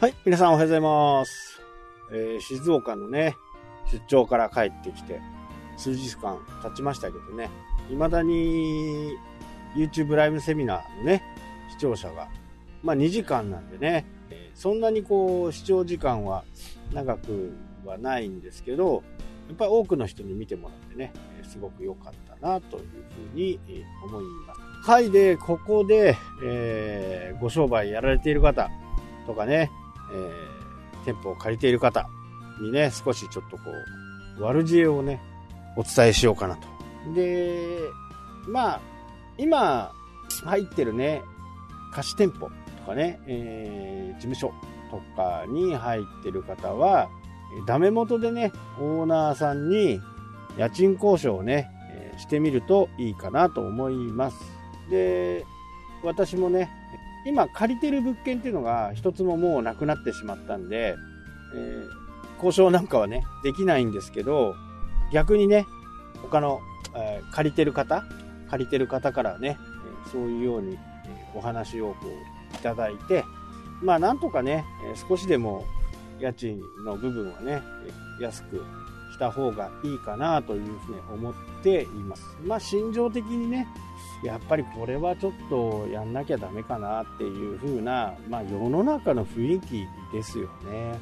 [0.00, 1.60] はい、皆さんおはようございます。
[2.10, 3.36] えー静岡のね、
[3.92, 5.20] 出張から帰ってきて、
[5.76, 7.50] 数日間経ちましたけどね、
[7.90, 9.12] 未だに
[9.76, 11.22] YouTube ライブセミナーのね、
[11.68, 12.28] 視聴者が、
[12.82, 16.44] まあ2時間なんでね、えそんなにこう視聴時間は
[16.94, 17.52] 長く
[17.84, 19.02] はないんですけど、
[19.48, 22.84] やっぱり多くの人に見てもらってね、えすごく良かったなという
[23.32, 23.60] ふうに
[24.02, 24.90] 思います。
[24.90, 28.70] はい、で、ここで、えーご商売やられている方
[29.26, 29.70] とかね、
[30.12, 30.60] えー
[31.02, 32.10] 店舗を借りている方
[32.60, 33.62] にね、少しちょっとこ
[34.38, 35.18] う、悪知恵をね、
[35.76, 36.68] お伝えしようかなと。
[37.14, 37.80] で、
[38.46, 38.80] まあ、
[39.38, 39.92] 今
[40.44, 41.22] 入ってるね、
[41.94, 42.50] 貸し店舗
[42.80, 44.52] とかね、えー事務所
[44.90, 47.08] とかに入ってる方は、
[47.66, 49.98] ダメ元でね、オーナーさんに
[50.58, 51.70] 家賃交渉をね、
[52.18, 54.36] してみるといいかなと思います。
[54.90, 55.46] で、
[56.04, 56.70] 私もね、
[57.26, 60.96] 今借りてる物件っていうのが一つももうなくなってしまったんで、
[61.54, 62.00] えー
[62.42, 64.54] 交渉なんかはね、できないんですけど、
[65.12, 65.66] 逆にね、
[66.22, 66.60] 他の、
[66.96, 68.02] えー借りてる方、
[68.50, 69.58] 借りてる方からね、
[70.06, 70.78] えそういうように、え
[71.34, 73.24] お話をこういただいて、
[73.82, 75.66] まあなんとかね、え少しでも
[76.18, 77.60] 家賃の部分はね、
[78.18, 78.64] え安く
[79.20, 82.24] した方がいいかなというふうに思っています。
[82.42, 83.68] まあ心情的にね、
[84.24, 90.98] やっぱりこれはちょっとやんなきゃダメかなっていう風な、まあ世の中の雰囲気ですよね。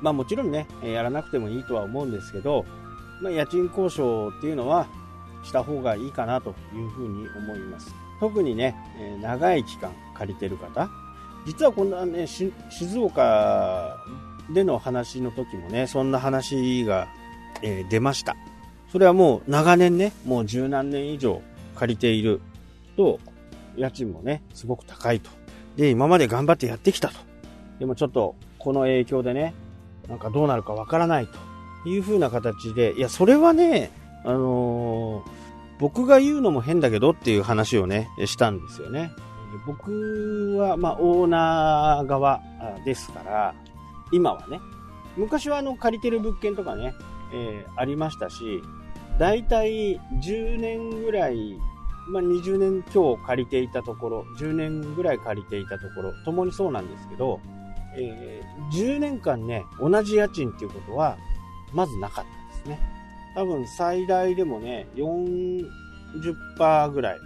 [0.00, 2.64] まあもちろんね、やらなくてもいいとは思うんですけど、
[3.20, 4.86] まあ家賃交渉っていうのは
[5.42, 7.92] した方がいいかなというふうに思います。
[8.20, 8.76] 特にね、
[9.20, 10.88] 長い期間借りてる方、
[11.44, 12.52] 実はこんなね、静
[12.96, 13.98] 岡
[14.54, 17.08] での話の時もね、そんな話が、
[17.62, 18.36] えー出ました。
[18.90, 21.42] それはもう長年ね、もう十何年以上
[21.74, 22.40] 借りている
[22.96, 23.18] と、
[23.76, 25.30] 家賃もね、すごく高いと。
[25.76, 27.14] で、今まで頑張ってやってきたと。
[27.78, 29.54] でもちょっと、この影響でね、
[30.08, 31.26] なんかどうなるかわからない
[31.84, 33.90] という風な形で、いや、それはね、
[34.24, 35.30] あのー
[35.78, 39.10] 僕が言うのも変だけどっていう話をね、したんですよね。
[39.66, 42.40] 僕は、まあ、オーナー側
[42.86, 43.54] ですから、
[44.10, 44.58] 今はね、
[45.18, 46.94] 昔はあの、借りてる物件とかね、
[47.32, 48.62] えーありましたし、
[49.18, 51.36] だいたい10年ぐらい、
[52.08, 57.40] まあ、20年今日借りていたところ、10年ぐらい借りていたところ、ともにそうなんですけど、
[57.96, 61.16] えー10年間ね、同じ家賃っていうことは、
[61.72, 62.78] まずなかったですね。
[63.34, 67.20] 多分最大でもね、40%ぐらい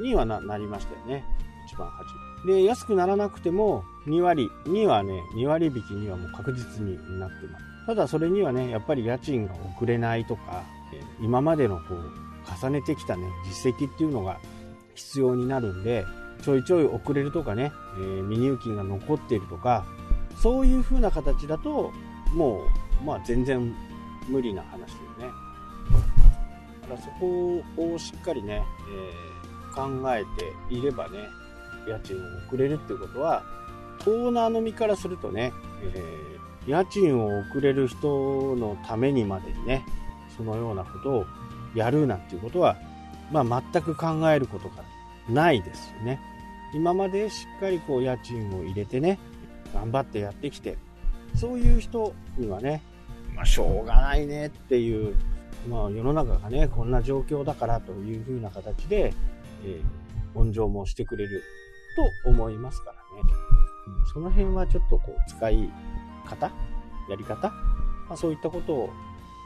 [0.00, 1.24] にはなりましたよね。
[1.66, 2.06] 一番初
[2.46, 2.54] め。
[2.54, 7.64] で、安くならなくても、2割にはね、2割引きにはもう確実になってます。
[7.88, 10.62] ただそれにはね、やっぱり家賃が遅れないとか、
[11.22, 12.10] 今までのこう、
[12.62, 14.38] 重ねてきたね、実績っていうのが
[14.94, 16.04] 必要になるんで、
[16.42, 19.86] ちょいちょい遅れるとかね、えー未入金が残っているとか、
[20.36, 21.90] そういう風な形だと、
[22.34, 22.60] も
[23.00, 23.74] う、まあ全然
[24.28, 25.34] 無理な話だよね。
[26.82, 27.62] だからそこ
[27.94, 28.62] をしっかりね、
[28.92, 29.38] えー
[29.74, 30.24] 考え
[30.68, 31.20] ていればね、
[31.88, 33.42] 家賃を遅れるっていうことは、
[34.06, 35.54] オーナーの身からするとね、
[35.94, 36.37] えー
[36.68, 39.84] 家賃を遅れる人のためにまでにね、
[40.36, 41.26] そのようなことを
[41.74, 42.76] やるなんていうことは、
[43.32, 44.84] まあ全く考えることが
[45.28, 46.20] ないですよね。
[46.74, 49.18] 今までしっかりこう家賃を入れてね、
[49.72, 50.76] 頑張ってやってきて、
[51.34, 52.82] そういう人にはね、
[53.34, 55.16] まあしょうがないねっていう、
[55.68, 59.14] まあ世の中がね、こんな状況だからというふうな形で、
[59.64, 61.42] えー、温情もしてくれる
[62.24, 62.98] と思いますからね。
[64.12, 65.70] その辺はちょっとこう使い
[66.28, 66.50] 方
[67.08, 67.48] やり方、
[68.08, 68.90] まあ、そういったことを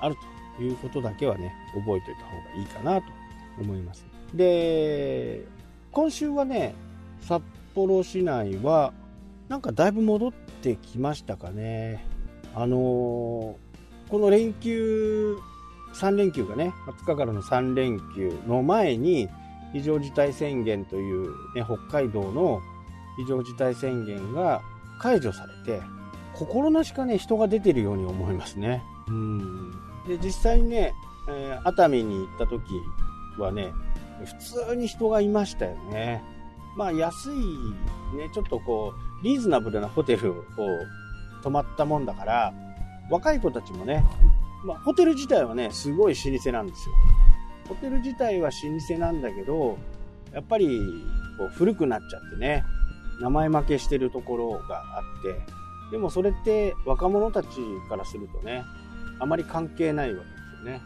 [0.00, 0.16] ある
[0.56, 3.06] ということだけはね、覚えておいた方がいいかなと
[3.60, 4.04] 思います。
[4.34, 5.44] で、
[5.92, 6.74] 今週はね、
[7.20, 7.42] 札
[7.74, 8.92] 幌市内は、
[9.48, 10.32] なんかだいぶ戻っ
[10.62, 12.04] てきましたかね。
[12.54, 13.72] あのー
[14.12, 15.38] この連休、
[15.94, 19.26] 3連休がね、20日からの3連休の前に、
[19.72, 22.60] 非常事態宣言という、ね、北海道の
[23.16, 24.60] 非常事態宣言が
[25.00, 25.80] 解除されて、
[26.34, 28.82] 心なしかね、人が出てるように思いますね。
[29.08, 29.70] うん。
[30.06, 30.94] で、実際にね、
[31.28, 32.62] えー熱海に行った時
[33.38, 33.72] はね、
[34.24, 34.34] 普
[34.68, 36.22] 通に人がいましたよね。
[36.76, 37.36] まあ安い、
[38.16, 40.44] ね、ちょっとこう、リーズナブルなホテルを
[41.42, 42.52] 泊まったもんだから、
[43.10, 44.04] 若い子たちもね、
[44.64, 46.94] まあホテル自体はね、すごい老舗なんですよ。
[47.68, 49.78] ホテル自体は老舗なんだけど、
[50.32, 50.80] やっぱり
[51.38, 52.64] こう古くなっちゃってね、
[53.20, 55.61] 名前負けしてるところがあって、
[55.92, 57.48] でもそれって若者たち
[57.88, 58.64] からするとね、
[59.20, 60.82] あまり関係ないわけですよね。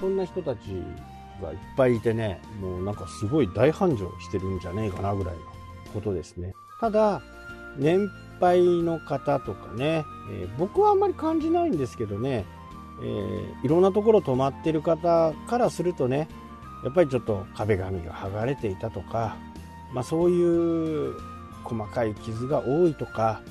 [0.00, 0.58] そんな人たち
[1.40, 5.40] がいっぱいいてね、もうなんかすごい大繁盛してるんじゃねえかなぐらいの
[5.92, 6.54] ことですね。
[6.80, 7.22] ただ、
[7.78, 8.10] 年
[8.40, 12.44] 配の方とかね、えー、僕はあんまり感じないんですけどね、
[13.02, 16.28] えー、いろんなところ泊まってる方からするとね
[16.84, 19.36] やっぱりちょっと壁紙が剥がれていたとか、
[19.92, 21.14] まあ、そういう
[21.64, 23.42] 細かい傷が多いとか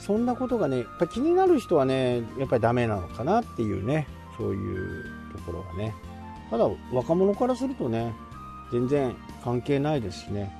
[0.00, 5.94] そんなことがねやっぱ気になる人はねやっぱりダメなのかなっていうねそういうところがね。
[6.50, 8.12] ただ若者からするとね
[8.72, 9.14] 全然
[9.44, 10.50] 関係ないですしね。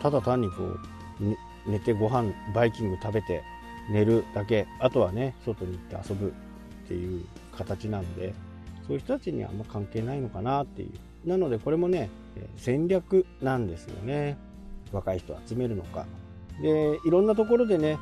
[0.00, 0.76] ただ単にこ
[1.20, 1.36] う、ね、
[1.66, 3.42] 寝てご飯バイキング食べて
[3.90, 4.66] 寝るだけ。
[4.78, 6.30] あとはね外に行って遊ぶっ
[6.88, 7.26] ていう
[7.56, 8.32] 形なんで
[8.86, 11.28] そういう人たちにはあんま関係ないのかなっていう。
[11.28, 12.10] なのでこれもね
[12.56, 14.38] 戦略なんですよね。
[14.92, 16.06] 若い人を集めるのか。
[16.62, 17.98] でいろんなところでね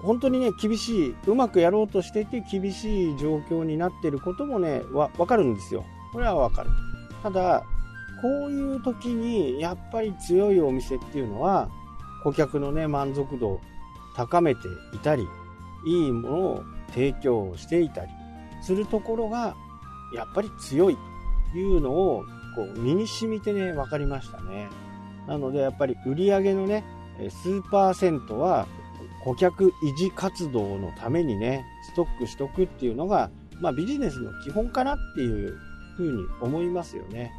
[0.00, 5.84] 本当にね厳しいうまくやろうとしてて厳しい状況になっていることもねわ分かるんですよ。
[6.12, 6.70] これは分かる。
[7.22, 7.62] ただ
[8.20, 11.68] こういう時にやっぱり強いお店っていうのは
[12.22, 13.60] 顧客のね満足度を
[14.16, 14.60] 高めて
[14.92, 15.26] いたり
[15.86, 18.12] いいものを提供していたり
[18.62, 19.56] するところが
[20.14, 20.98] やっぱり強い
[21.52, 22.24] というのを
[22.54, 24.68] こう身に染みてね分かりましたね。
[25.26, 26.84] なのでやっぱり売り上げのね
[27.30, 28.66] 数パーセントは
[29.24, 33.30] 顧客維持活動のためにねストックしとくっていうのが、
[33.60, 35.56] まあ、ビジネスの基本かなっていう
[35.96, 37.32] ふうに思いますよね。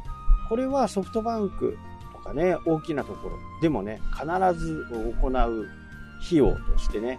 [0.48, 1.76] これはソフトバンク
[2.12, 4.26] とかね大きなところでもね必
[4.58, 7.18] ず行う費用としてね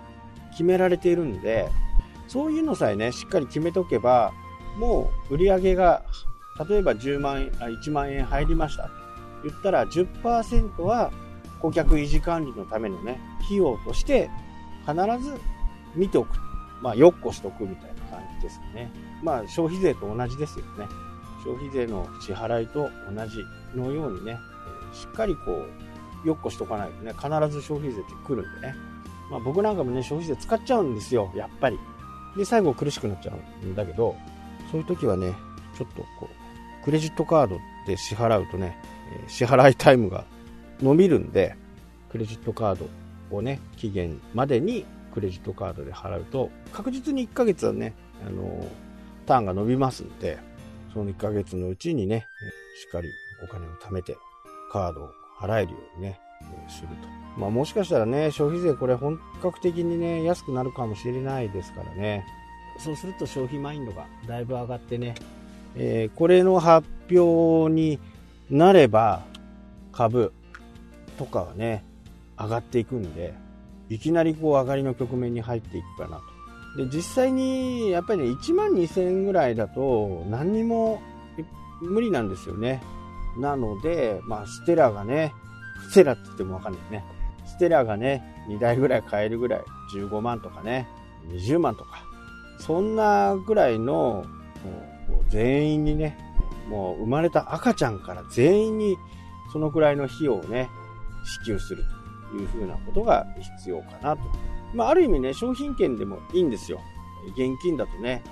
[0.52, 1.70] 決められているんで
[2.28, 4.32] そういうのさえねしっかり決めとけば
[4.78, 6.04] もう売り上げが
[6.70, 8.90] 例えば10万円1万円入りました。
[9.44, 11.12] 言ったら10%は
[11.62, 14.30] 顧客維持管理のためのね費用として
[14.86, 15.40] 必ず
[15.96, 16.38] 見ておく。
[16.82, 18.92] まあよっこしとくみたいな感じですかね。
[19.24, 20.88] まあ消費税と同じですよね。
[21.44, 23.38] 消費税の支払いと同じ
[23.76, 24.38] のようにね
[24.94, 25.66] しっかりこ
[26.24, 28.76] うよっこしとかないとね必ず消費税って来るんでね。
[29.30, 31.80] まあ僕なんかもね消費税使っちゃうんですよやっぱり。
[32.36, 33.34] で最後苦しくなっちゃ
[33.64, 34.16] うんだけど
[34.72, 35.34] そういう時はね
[35.78, 36.30] ちょっとこ
[36.82, 37.58] うクレジットカード
[37.88, 38.78] で支払うとね
[39.28, 40.26] 支払いタイムが
[40.82, 41.56] 伸びるんで
[42.12, 42.90] クレジットカード
[43.32, 47.94] をね期限までにクレジットカードで払うと確実に1ヶ月はね
[48.26, 48.66] あの
[49.26, 50.38] ターンが伸びますんで
[50.94, 52.28] その1ヶ月のうちにね
[52.82, 53.10] しっかり
[53.44, 54.18] お金を貯めて
[54.72, 56.20] カードを払えるようにね
[56.68, 56.96] すると。
[57.38, 62.26] まあもしかしたらね、消費税これ本格的にね、安くなるかもしれないですからね。
[62.80, 65.16] そうすると消費マインドがだいぶ上がってね、
[65.76, 68.00] えー、これの発表に
[68.50, 69.24] なれば
[69.94, 70.34] 株
[71.18, 71.86] とかはね、
[72.38, 73.34] 上がっていくんで、
[73.90, 76.18] いきなりこう上がりの局面に入っていくかな
[76.76, 76.86] と。
[76.86, 81.02] で、実際にやっぱりね、1万2000円ぐらいだと何にも
[81.82, 82.82] 無理なんですよね。
[83.38, 85.34] なので、まあ、ステラがね、
[85.90, 87.06] ステラって言ってもわかんないね。
[87.46, 89.64] ステラがね、2台ぐらい買えるぐらい、
[89.96, 90.88] 15万とかね、
[91.30, 92.04] 20万とか、
[92.60, 94.26] そんなぐらいの、
[95.30, 96.18] 全員にね、
[96.70, 98.98] もう生まれた赤ちゃんから全員に
[99.52, 100.70] そのくらいの費用をね、
[101.24, 102.05] 支給すると
[102.36, 103.26] いうふうなことが
[103.58, 104.24] 必要かなと。
[104.74, 106.82] まあ、ある意味ね、商品券でもいいんですよ。
[107.38, 108.24] 現金だとね、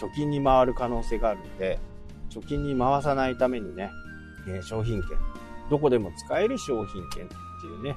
[0.00, 1.78] 貯金に回る可能性があるんで、
[2.30, 3.90] 貯金に回さないためにね、
[4.48, 5.10] え商品券、
[5.70, 7.34] どこでも使える商品券って
[7.66, 7.96] いうね、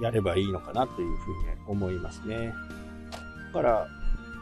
[0.00, 2.52] やればいいのかなというふうに思いますね。
[3.52, 3.86] だから、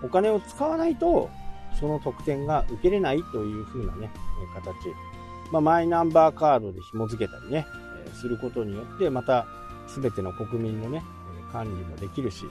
[0.02, 1.30] お金を使わないと、
[1.78, 4.10] その特典が受けれないというふうなね、
[4.54, 4.74] 形。
[5.52, 7.66] まあ、マイナンバーカードで紐付けたりね、
[8.14, 9.46] することによって、また
[9.88, 11.02] 全ての国民のね、
[11.52, 12.44] 管理もできるし、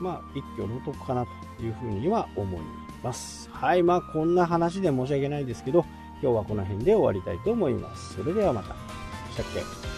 [0.00, 1.26] まあ、一挙の得かな
[1.56, 2.60] というふうには思い
[3.02, 3.48] ます。
[3.52, 5.84] はい、まあ、こんな話で申し訳ないですけど、
[6.22, 8.14] 今日はこの辺で終わりたいと思います。
[8.14, 8.74] それではまた。
[9.32, 9.93] したっけ？